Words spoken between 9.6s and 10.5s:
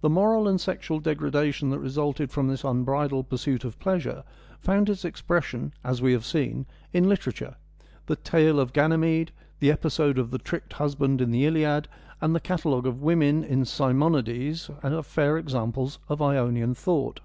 the episode of the